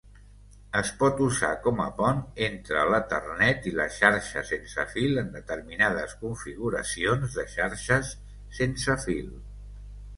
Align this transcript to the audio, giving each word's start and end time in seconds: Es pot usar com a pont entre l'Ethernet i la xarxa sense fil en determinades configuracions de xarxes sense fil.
Es 0.79 0.87
pot 1.01 1.19
usar 1.25 1.49
com 1.65 1.81
a 1.83 1.89
pont 1.99 2.21
entre 2.45 2.81
l'Ethernet 2.93 3.67
i 3.71 3.75
la 3.81 3.87
xarxa 3.99 4.43
sense 4.53 4.85
fil 4.97 5.21
en 5.25 5.29
determinades 5.37 6.15
configuracions 6.25 7.37
de 7.41 7.49
xarxes 7.57 8.15
sense 8.63 8.97
fil. 9.07 9.29